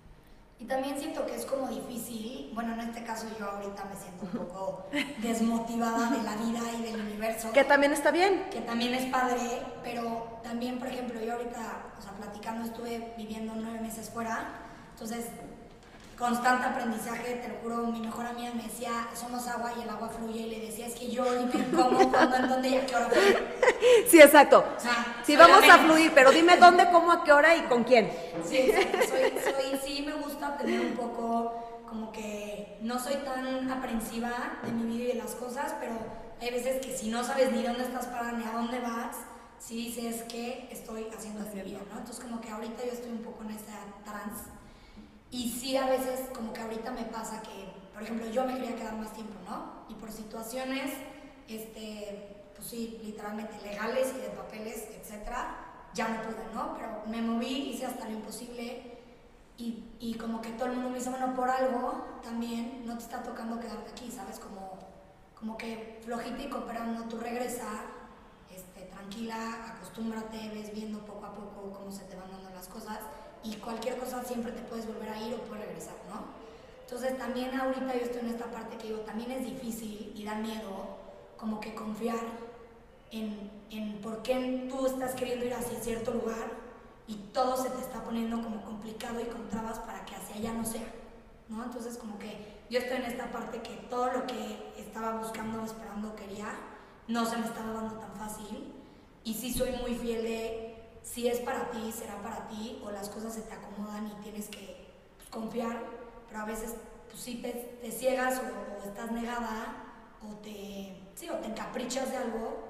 [0.58, 4.24] Y también siento que es como difícil, bueno, en este caso yo ahorita me siento
[4.24, 4.86] un poco
[5.22, 7.52] desmotivada de la vida y del universo.
[7.52, 8.48] Que también está bien.
[8.50, 13.54] que también es padre, pero también, por ejemplo, yo ahorita, o sea, platicando, estuve viviendo
[13.56, 15.28] nueve meses fuera, entonces,
[16.20, 20.10] constante aprendizaje, te lo juro, mi mejor amiga me decía, somos agua y el agua
[20.10, 22.94] fluye, y le decía, es que yo dime cómo, cuándo, en dónde y a qué
[22.94, 23.38] hora fluye.
[24.06, 24.64] Sí, exacto.
[24.76, 27.84] O sea, Sí, vamos a fluir, pero dime dónde, cómo, a qué hora y con
[27.84, 28.12] quién.
[28.44, 33.70] Sí, exacto, soy, soy, sí me gusta tener un poco, como que no soy tan
[33.70, 35.94] aprensiva de mi vida y de las cosas, pero
[36.38, 39.16] hay veces que si no sabes ni dónde estás parada ni a dónde vas,
[39.58, 41.98] sí dices que estoy haciendo de mi vida, ¿no?
[41.98, 44.59] Entonces como que ahorita yo estoy un poco en esa trance
[45.30, 48.76] y sí a veces como que ahorita me pasa que, por ejemplo, yo me quería
[48.76, 49.84] quedar más tiempo, ¿no?
[49.88, 50.92] Y por situaciones,
[51.48, 56.74] este, pues sí, literalmente legales y de papeles, etcétera, ya no pude, ¿no?
[56.74, 58.98] Pero me moví, hice hasta lo imposible
[59.56, 63.04] y, y como que todo el mundo me dice, bueno, por algo también no te
[63.04, 64.40] está tocando quedarte aquí, ¿sabes?
[64.40, 64.78] Como,
[65.38, 67.68] como que flojita y cooperando, tú regresa,
[68.52, 72.98] este, tranquila, acostúmbrate, ves viendo poco a poco cómo se te van dando las cosas
[73.42, 76.24] y cualquier cosa siempre te puedes volver a ir o puedes regresar, ¿no?
[76.84, 80.34] Entonces también ahorita yo estoy en esta parte que digo, también es difícil y da
[80.34, 80.98] miedo
[81.36, 82.18] como que confiar
[83.10, 86.50] en, en por qué tú estás queriendo ir hacia cierto lugar
[87.06, 90.52] y todo se te está poniendo como complicado y con trabas para que hacia allá
[90.52, 90.86] no sea,
[91.48, 91.64] ¿no?
[91.64, 96.14] Entonces como que yo estoy en esta parte que todo lo que estaba buscando, esperando,
[96.14, 96.46] quería,
[97.08, 98.74] no se me estaba dando tan fácil
[99.24, 100.69] y sí soy muy fiel de
[101.02, 104.48] si es para ti, será para ti o las cosas se te acomodan y tienes
[104.48, 104.86] que
[105.16, 105.82] pues, confiar,
[106.28, 106.74] pero a veces
[107.08, 109.74] pues sí te, te ciegas o, o estás negada
[110.22, 112.68] o te, sí, o te encaprichas de algo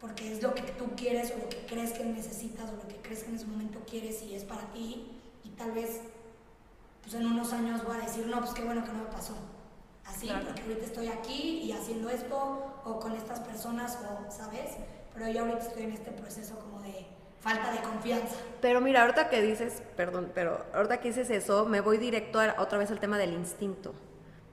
[0.00, 2.96] porque es lo que tú quieres o lo que crees que necesitas o lo que
[2.96, 6.00] crees que en ese momento quieres y es para ti y tal vez
[7.02, 9.34] pues en unos años voy a decir, no, pues qué bueno que no me pasó.
[10.04, 10.46] Así, Claro.
[10.46, 12.36] porque ahorita estoy aquí y haciendo esto
[12.84, 14.72] o con estas personas o, ¿sabes?
[15.14, 17.06] Pero yo ahorita estoy en este proceso como de
[17.48, 18.36] falta de confianza.
[18.60, 22.56] Pero mira, ahorita que dices, perdón, pero ahorita que dices eso, me voy directo a-
[22.58, 23.94] otra vez al tema del instinto.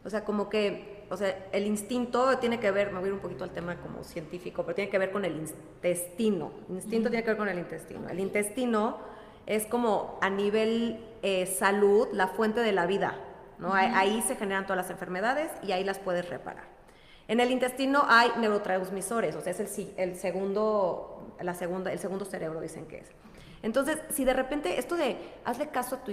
[0.03, 3.13] O sea, como que, o sea, el instinto tiene que ver, me voy a ir
[3.13, 6.51] un poquito al tema como científico, pero tiene que ver con el intestino.
[6.69, 8.07] Instinto tiene que ver con el intestino.
[8.09, 8.97] El intestino
[9.47, 13.15] es como a nivel eh, salud la fuente de la vida,
[13.57, 13.73] ¿no?
[13.73, 16.65] Ahí- Ahí se generan todas las enfermedades y ahí las puedes reparar.
[17.27, 22.25] En el intestino hay neurotransmisores, o sea, es el, el segundo, la segunda, el segundo
[22.25, 23.07] cerebro, dicen que es.
[23.63, 26.11] Entonces, si de repente esto de hazle caso a tu,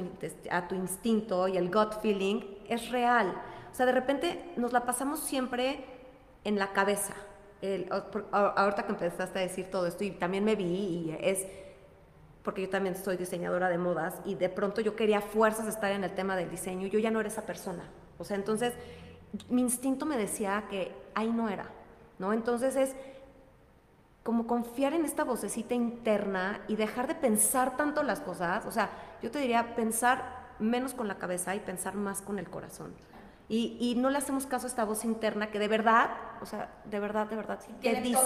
[0.51, 3.35] a tu instinto y el gut feeling es real.
[3.71, 5.85] O sea, de repente nos la pasamos siempre
[6.45, 7.15] en la cabeza.
[7.61, 7.89] El-
[8.33, 11.47] ahorita que empezaste a decir todo esto y también me vi y es
[12.43, 16.03] porque yo también soy diseñadora de modas y de pronto yo quería fuerzas estar en
[16.03, 17.85] el tema del diseño y yo ya no era esa persona.
[18.19, 18.73] O sea, entonces
[19.49, 21.71] mi instinto me decía que ahí no era,
[22.19, 22.33] ¿no?
[22.33, 22.97] Entonces es
[24.23, 28.65] como confiar en esta vocecita interna y dejar de pensar tanto las cosas.
[28.67, 28.91] O sea,
[29.23, 32.95] yo te diría pensar menos con la cabeza y pensar más con el corazón.
[33.49, 36.71] Y, y no le hacemos caso a esta voz interna que de verdad, o sea,
[36.85, 38.23] de verdad, de verdad, sí, te dice,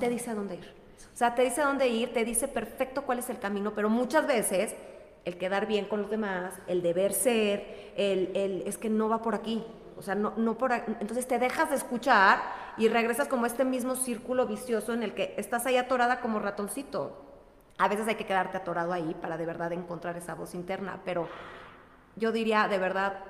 [0.00, 0.74] te dice a dónde ir.
[1.14, 3.88] O sea, te dice a dónde ir, te dice perfecto cuál es el camino, pero
[3.88, 4.74] muchas veces
[5.24, 9.22] el quedar bien con los demás, el deber ser, el, el es que no va
[9.22, 9.64] por aquí.
[9.96, 12.40] O sea, no, no por Entonces te dejas de escuchar
[12.76, 16.38] y regresas como a este mismo círculo vicioso en el que estás ahí atorada como
[16.38, 17.24] ratoncito.
[17.78, 21.28] A veces hay que quedarte atorado ahí para de verdad encontrar esa voz interna, pero
[22.16, 23.24] yo diría de verdad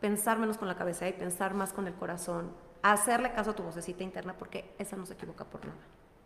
[0.00, 3.62] pensar menos con la cabeza y pensar más con el corazón, hacerle caso a tu
[3.62, 5.80] vocecita interna porque esa no se equivoca por nada.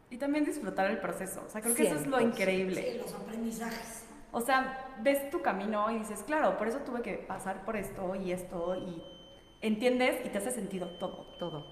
[0.09, 1.43] Y también disfrutar el proceso.
[1.47, 2.23] O sea, creo que eso es lo 100%.
[2.23, 2.93] increíble.
[2.93, 4.05] Sí, los aprendizajes.
[4.33, 8.15] O sea, ves tu camino y dices, claro, por eso tuve que pasar por esto
[8.15, 9.16] y esto y
[9.63, 11.27] entiendes y te hace sentido todo.
[11.39, 11.65] Todo.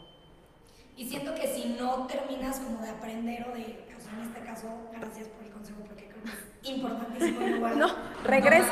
[0.97, 4.41] Y siento que si no terminas como de aprender o de, o sea, en este
[4.41, 7.79] caso, gracias por el consejo porque creo que es importantísimo igual.
[7.79, 7.89] No,
[8.25, 8.71] regresas,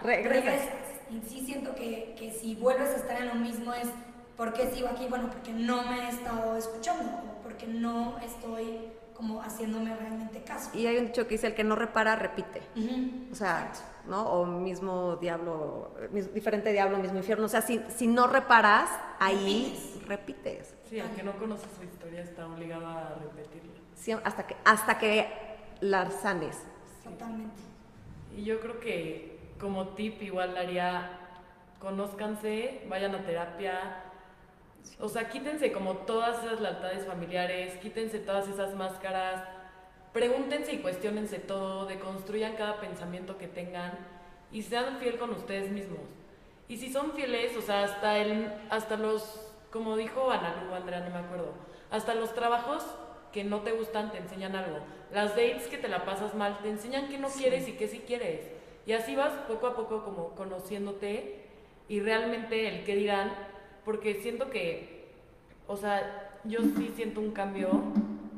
[0.00, 0.68] tomar- regresas.
[1.10, 3.88] Y sí siento que, que si vuelves a estar en lo mismo es,
[4.36, 5.06] ¿por qué sigo aquí?
[5.08, 8.78] Bueno, porque no me he estado escuchando o porque no estoy
[9.16, 10.70] como haciéndome realmente caso.
[10.74, 12.62] Y hay un dicho que dice, el que no repara, repite.
[13.32, 13.96] O sea, exacto.
[14.08, 14.22] ¿no?
[14.24, 15.94] O mismo diablo,
[16.34, 17.46] diferente diablo, mismo infierno.
[17.46, 20.74] O sea, si, si no reparas, ahí repites.
[20.88, 23.72] Sí, el que no conoce su historia está obligado a repetirla.
[23.94, 25.28] Sí, hasta, que, hasta que
[25.80, 26.62] la sanes.
[27.02, 27.62] Totalmente.
[28.36, 31.18] Y yo creo que como tip igual haría,
[31.80, 34.02] conózcanse, vayan a terapia,
[35.00, 39.44] O sea, quítense como todas esas lealtades familiares, quítense todas esas máscaras,
[40.12, 43.92] pregúntense y cuestionense todo, deconstruyan cada pensamiento que tengan
[44.50, 46.00] y sean fiel con ustedes mismos.
[46.68, 51.00] Y si son fieles, o sea, hasta, el, hasta los, como dijo Ana Lu, Andrea,
[51.00, 51.52] no me acuerdo,
[51.90, 52.84] hasta los trabajos
[53.32, 54.78] que no te gustan te enseñan algo.
[55.12, 58.02] Las dates que te la pasas mal te enseñan que no quieres y que sí
[58.06, 58.40] quieres.
[58.86, 61.44] Y así vas poco a poco como conociéndote
[61.88, 63.32] y realmente el que dirán,
[63.86, 65.06] porque siento que,
[65.68, 67.70] o sea, yo sí siento un cambio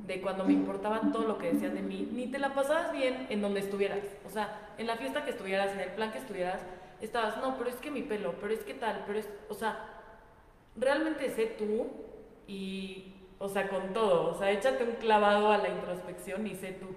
[0.06, 3.26] de cuando me importaba todo lo que decían de mí, ni te la pasabas bien
[3.30, 4.00] en donde estuvieras.
[4.26, 6.60] O sea, en la fiesta que estuvieras, en el plan que estuvieras,
[7.00, 9.88] estabas, no, pero es que mi pelo, pero es que tal, pero es, o sea,
[10.76, 11.86] realmente sé tú
[12.46, 16.72] y, o sea, con todo, o sea, échate un clavado a la introspección y sé
[16.72, 16.88] tú.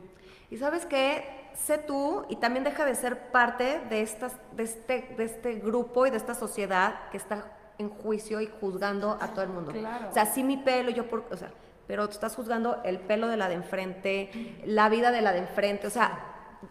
[0.49, 5.13] Y sabes qué, sé tú y también deja de ser parte de, estas, de, este,
[5.15, 9.43] de este grupo y de esta sociedad que está en juicio y juzgando a todo
[9.43, 9.71] el mundo.
[9.71, 10.09] Claro.
[10.09, 11.51] O sea, sí mi pelo, yo por, o sea,
[11.87, 15.39] pero tú estás juzgando el pelo de la de enfrente, la vida de la de
[15.39, 16.19] enfrente, o sea,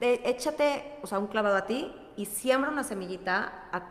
[0.00, 3.82] de- échate, o sea, un clavado a ti y siembra una semillita a,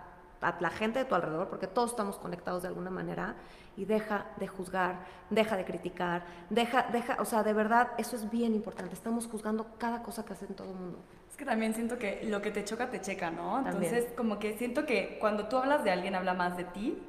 [0.48, 3.36] a la gente de tu alrededor, porque todos estamos conectados de alguna manera,
[3.76, 8.30] y deja de juzgar, deja de criticar, deja, deja, o sea, de verdad, eso es
[8.30, 11.00] bien importante, estamos juzgando cada cosa que hacen todo el mundo.
[11.40, 13.64] Que también siento que lo que te choca, te checa, ¿no?
[13.64, 13.94] También.
[13.96, 17.02] Entonces, como que siento que cuando tú hablas de alguien, habla más de ti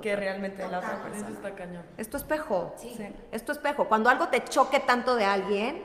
[0.00, 1.12] Que de realmente de la otra Total.
[1.12, 1.36] Eso persona.
[1.48, 1.82] está cañón.
[1.98, 2.94] Es tu espejo, Sí.
[2.96, 3.06] Sí.
[3.32, 3.86] es tu espejo.
[3.86, 5.82] Cuando algo te choque tanto de alguien,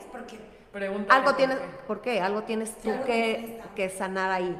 [0.71, 1.65] Pregúntate algo por tienes, qué.
[1.85, 2.21] ¿por qué?
[2.21, 4.57] Algo tienes tú que, que sanar ahí.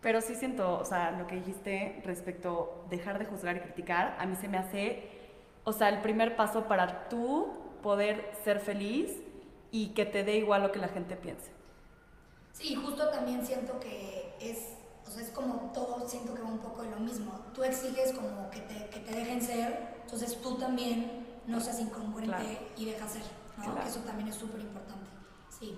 [0.00, 4.26] Pero sí siento, o sea, lo que dijiste respecto dejar de juzgar y criticar, a
[4.26, 5.08] mí se me hace,
[5.62, 7.52] o sea, el primer paso para tú
[7.84, 9.16] poder ser feliz
[9.70, 11.52] y que te dé igual lo que la gente piense.
[12.62, 14.58] Sí, justo también siento que es,
[15.04, 17.32] o sea, es como todo, siento que va un poco de lo mismo.
[17.52, 22.36] Tú exiges como que te, que te dejen ser, entonces tú también no seas incongruente
[22.36, 22.66] Claro.
[22.76, 23.22] y dejas ser,
[23.58, 23.64] ¿no?
[23.64, 23.80] Claro.
[23.82, 25.10] Que eso también es súper importante,
[25.58, 25.76] sí.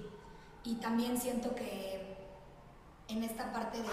[0.63, 2.17] Y también siento que
[3.09, 3.89] en esta parte de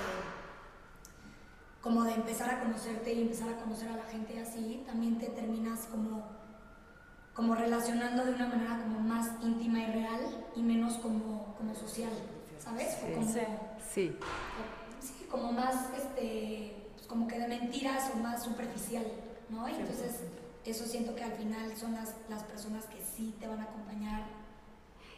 [1.82, 5.28] como de empezar a conocerte y empezar a conocer a la gente así, también te
[5.28, 6.24] terminas como
[7.34, 12.12] como relacionando de una manera como más íntima y real y menos como, como social,
[12.64, 12.98] ¿sabes?
[13.04, 13.40] O como, Sí.
[13.94, 14.18] Sí.
[15.00, 19.06] sí, como más, este, pues como que de mentiras o más superficial,
[19.50, 19.68] ¿no?
[19.68, 20.22] Y entonces
[20.66, 24.22] eso siento que al final son las, las personas que sí te van a acompañar.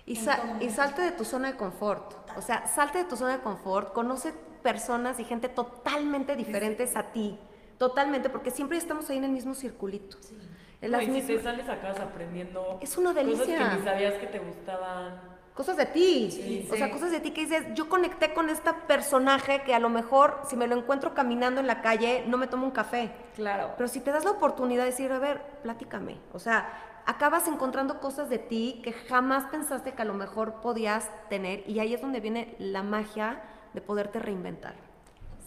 [0.05, 2.13] Y, sa- y salte de tu zona de confort.
[2.37, 7.11] O sea, salte de tu zona de confort, conoce personas y gente totalmente diferentes a
[7.11, 7.37] ti.
[7.77, 10.17] Totalmente, porque siempre estamos ahí en el mismo circulito.
[10.21, 10.37] Sí.
[10.81, 13.69] En No, las y si te mismas- sales acá aprendiendo Es una cosas delicia.
[13.69, 15.32] que ni sabías que te gustaban.
[15.53, 16.31] Cosas de ti.
[16.31, 19.79] Sí, o sea, cosas de ti que dices, yo conecté con este personaje que a
[19.79, 23.11] lo mejor si me lo encuentro caminando en la calle, no me tomo un café.
[23.35, 23.71] Claro.
[23.77, 26.17] Pero si te das la oportunidad de decir, a ver, platícame.
[26.33, 31.09] O sea, acabas encontrando cosas de ti que jamás pensaste que a lo mejor podías
[31.29, 33.41] tener y ahí es donde viene la magia
[33.73, 34.73] de poderte reinventar.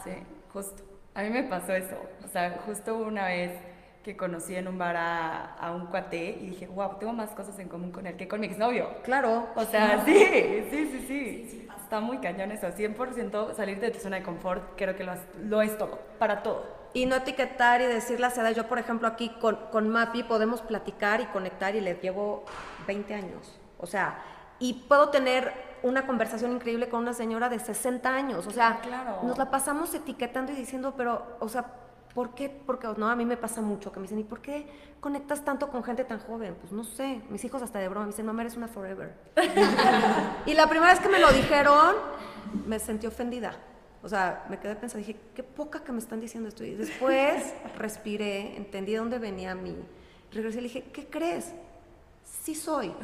[0.05, 0.13] Sí,
[0.53, 0.85] justo.
[1.15, 1.97] A mí me pasó eso.
[2.25, 3.53] O sea, justo una vez
[4.07, 7.59] que conocí en un bar a, a un cuate y dije, wow, tengo más cosas
[7.59, 8.89] en común con él que con mi exnovio.
[9.03, 9.49] Claro.
[9.57, 11.07] O sea, sí, sí, sí, sí.
[11.09, 11.83] Sí, sí pasa.
[11.83, 12.69] Está muy cañón eso.
[12.69, 16.45] 100% salirte de tu zona de confort creo que lo, has- lo es todo, para
[16.45, 16.65] todo.
[16.95, 18.57] Y no etiquetar y decir las edades.
[18.57, 22.45] Yo, por ejemplo, aquí con, con Mapi podemos platicar y conectar y le llevo
[22.87, 23.59] 20 años.
[23.79, 24.19] O sea,
[24.61, 28.47] y puedo tener una conversación increíble con una señora de 60 años.
[28.47, 29.19] O sea, Claro.
[29.25, 31.65] nos la pasamos etiquetando y diciendo, pero, o sea,
[32.17, 32.49] ¿por qué?
[32.49, 34.67] Porque, no, a mí me pasa mucho que me dicen, ¿y por qué
[35.01, 36.57] conectas tanto con gente tan joven?
[36.59, 39.13] Pues no sé, mis hijos hasta de broma me dicen, mamá, eres una forever.
[40.47, 41.95] y la primera vez que me lo dijeron,
[42.67, 43.55] me sentí ofendida.
[44.03, 46.65] O sea, me quedé pensando, dije, qué poca que me están diciendo esto.
[46.65, 49.77] Y después respiré, entendí de dónde venía mi...
[50.33, 51.53] Regresé y le dije, ¿qué crees?
[52.25, 52.95] Sí soy.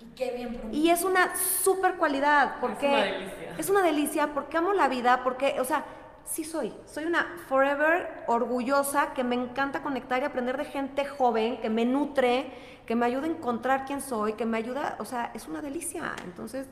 [0.00, 0.60] Y qué bien.
[0.70, 3.56] Y es una super cualidad, porque una delicia.
[3.56, 5.86] es una delicia, porque amo la vida, porque, o sea,
[6.24, 6.72] sí soy.
[6.86, 11.84] Soy una forever orgullosa, que me encanta conectar y aprender de gente joven, que me
[11.84, 12.52] nutre,
[12.86, 16.12] que me ayuda a encontrar quién soy, que me ayuda, o sea, es una delicia.
[16.24, 16.66] Entonces,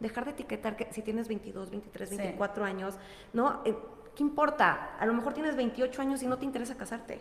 [0.00, 2.16] dejar de etiquetar que si tienes 22, 23, Sí.
[2.16, 2.96] 24 años,
[3.32, 3.60] ¿no?
[3.64, 3.76] Eh,
[4.14, 4.96] ¿Qué importa?
[5.00, 7.20] A lo mejor tienes 28 años y no te interesa casarte.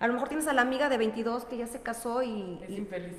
[0.00, 2.70] A lo mejor tienes a la amiga de 22 que ya se casó y, Es
[2.70, 3.14] y- infeliz.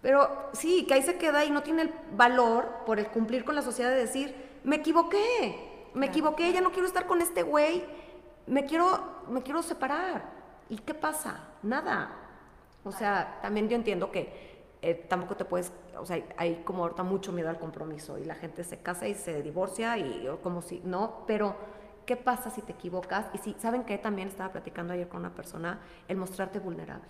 [0.00, 3.54] pero sí, que ahí se queda y no tiene el valor por el cumplir con
[3.56, 7.84] la sociedad de decir, me equivoqué, me equivoqué, ya no quiero estar con este güey,
[8.46, 10.38] me quiero, me quiero separar.
[10.68, 11.48] ¿Y qué pasa?
[11.62, 12.10] Nada.
[12.84, 14.48] O sea, también yo entiendo que
[14.80, 18.36] eh, tampoco te puedes, o sea, hay, como ahorita mucho miedo al compromiso y la
[18.36, 21.56] gente se casa y se divorcia y como si, no, pero
[22.06, 23.26] ¿qué pasa si te equivocas?
[23.34, 27.08] Y si, ¿saben que También estaba platicando ayer con una persona, el mostrarte vulnerable.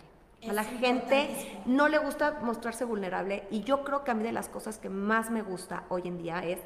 [0.48, 4.32] A la gente no le gusta mostrarse vulnerable y yo creo que a mí de
[4.32, 6.60] las cosas que más me gusta hoy en día es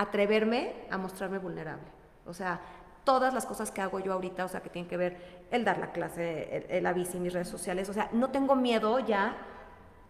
[0.00, 1.86] atreverme a mostrarme vulnerable.
[2.26, 2.60] O sea,
[3.04, 5.78] todas las cosas que hago yo ahorita, o sea, que tienen que ver el dar
[5.78, 9.36] la clase, el, el la bici, mis redes sociales, o sea, no tengo miedo ya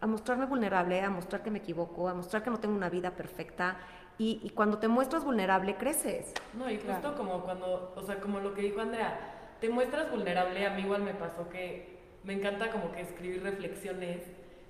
[0.00, 3.10] a mostrarme vulnerable, a mostrar que me equivoco, a mostrar que no tengo una vida
[3.10, 3.78] perfecta.
[4.16, 6.34] Y, y cuando te muestras vulnerable, creces.
[6.54, 9.18] No, y justo como cuando, o sea, como lo que dijo Andrea,
[9.60, 14.22] te muestras vulnerable, a mí igual me pasó que me encanta como que escribir reflexiones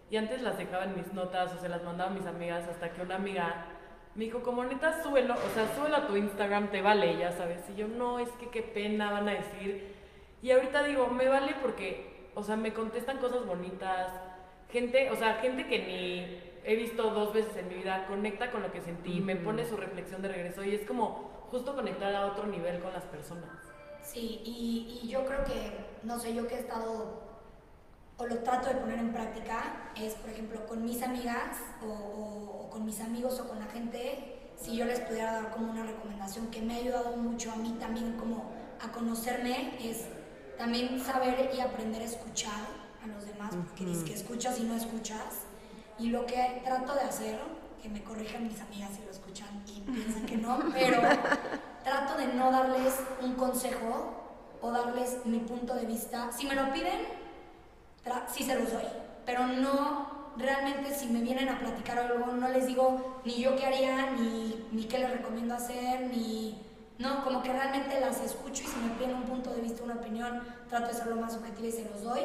[0.08, 2.92] y antes las dejaba en mis notas o se las mandaba a mis amigas hasta
[2.92, 3.66] que una amiga
[4.20, 7.60] me dijo, como neta, súbelo, o sea, súbelo a tu Instagram, te vale, ya sabes.
[7.70, 9.94] Y yo, no, es que qué pena van a decir.
[10.42, 14.12] Y ahorita digo, me vale porque, o sea, me contestan cosas bonitas,
[14.70, 18.60] gente, o sea, gente que ni he visto dos veces en mi vida, conecta con
[18.60, 22.26] lo que sentí, me pone su reflexión de regreso y es como justo conectar a
[22.26, 23.48] otro nivel con las personas.
[24.02, 27.22] Sí, y, y yo creo que, no sé, yo que he estado,
[28.20, 32.66] o lo trato de poner en práctica, es, por ejemplo, con mis amigas o, o-
[32.66, 35.84] o con mis amigos o con la gente, si yo les pudiera dar como una
[35.84, 38.50] recomendación que me ha ayudado mucho a mí también como
[38.80, 40.04] a conocerme, es
[40.58, 42.60] también saber y aprender a escuchar
[43.02, 45.46] a los demás, porque dices que escuchas y no escuchas.
[45.98, 47.40] Y lo que trato de hacer,
[47.82, 51.00] que me corrijan mis amigas si lo escuchan y piensan que no, pero
[51.82, 54.16] trato de no darles un consejo
[54.60, 56.30] o darles mi punto de vista.
[56.32, 57.00] Si me lo piden,
[58.32, 58.84] sí se los doy,
[59.26, 63.66] pero no realmente si me vienen a platicar algo, no les digo ni yo qué
[63.66, 66.66] haría, ni, ni qué les recomiendo hacer, ni...
[66.98, 69.94] No, como que realmente las escucho y si me piden un punto de vista, una
[69.94, 72.20] opinión, trato de ser lo más objetiva y se los doy,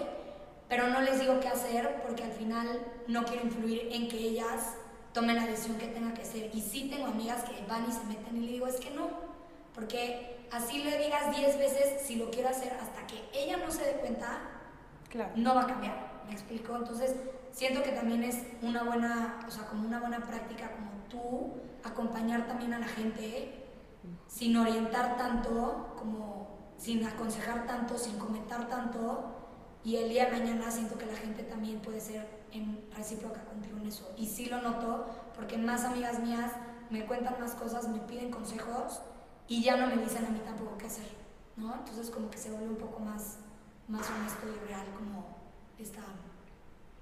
[0.67, 4.73] pero no les digo qué hacer porque al final no quiero influir en que ellas
[5.13, 6.49] tomen la decisión que tenga que hacer.
[6.53, 9.07] Y sí tengo amigas que van y se meten y le digo, es que no,
[9.73, 13.85] porque así le digas 10 veces si lo quiero hacer hasta que ella no se
[13.85, 14.39] dé cuenta,
[15.35, 16.23] No va a cambiar.
[16.27, 16.75] ¿Me explico?
[16.75, 17.15] Entonces,
[17.51, 21.53] siento que también es una buena, o sea, como una buena práctica como tú,
[21.83, 23.63] acompañar también a la gente
[24.27, 26.47] sin orientar tanto, como
[26.77, 29.31] sin aconsejar tanto, sin comentar tanto.
[29.83, 33.77] Y el día de mañana siento que la gente también puede ser en recíproca contigo
[33.77, 34.11] en eso.
[34.17, 35.05] Y sí lo noto,
[35.35, 36.51] porque más amigas mías
[36.89, 39.01] me cuentan más cosas, me piden consejos
[39.47, 41.05] y ya no me dicen a mí tampoco qué hacer,
[41.55, 41.73] ¿no?
[41.73, 43.39] Entonces como que se vuelve un poco más,
[43.87, 45.37] más honesto y real como
[45.79, 46.01] esta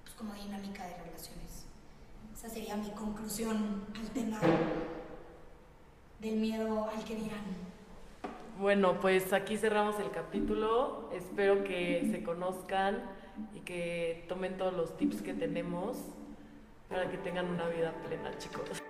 [0.04, 1.66] pues, como dinámica de relaciones.
[2.34, 4.40] Esa sería mi conclusión al tema
[6.20, 7.74] del miedo al que dirán.
[8.60, 11.10] Bueno, pues aquí cerramos el capítulo.
[11.14, 13.02] Espero que se conozcan
[13.56, 15.98] y que tomen todos los tips que tenemos
[16.90, 18.84] para que tengan una vida plena, chicos.